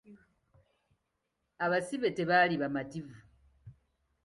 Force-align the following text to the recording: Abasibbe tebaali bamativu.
Abasibbe 1.65 2.09
tebaali 2.17 2.55
bamativu. 2.61 3.15